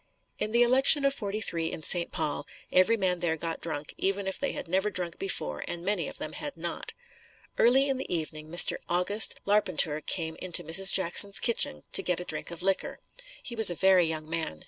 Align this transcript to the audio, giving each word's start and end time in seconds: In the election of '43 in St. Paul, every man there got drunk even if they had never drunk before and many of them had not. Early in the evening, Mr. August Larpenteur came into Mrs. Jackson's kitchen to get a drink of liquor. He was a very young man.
In 0.39 0.51
the 0.51 0.63
election 0.63 1.05
of 1.05 1.13
'43 1.13 1.71
in 1.71 1.83
St. 1.83 2.11
Paul, 2.11 2.47
every 2.71 2.97
man 2.97 3.19
there 3.19 3.37
got 3.37 3.61
drunk 3.61 3.93
even 3.99 4.25
if 4.25 4.39
they 4.39 4.53
had 4.53 4.67
never 4.67 4.89
drunk 4.89 5.19
before 5.19 5.63
and 5.67 5.85
many 5.85 6.07
of 6.07 6.17
them 6.17 6.33
had 6.33 6.57
not. 6.57 6.93
Early 7.59 7.87
in 7.87 7.99
the 7.99 8.11
evening, 8.11 8.49
Mr. 8.49 8.77
August 8.89 9.39
Larpenteur 9.45 10.01
came 10.01 10.37
into 10.37 10.63
Mrs. 10.63 10.91
Jackson's 10.91 11.39
kitchen 11.39 11.83
to 11.91 12.01
get 12.01 12.19
a 12.19 12.25
drink 12.25 12.49
of 12.49 12.63
liquor. 12.63 12.97
He 13.43 13.55
was 13.55 13.69
a 13.69 13.75
very 13.75 14.05
young 14.07 14.27
man. 14.27 14.59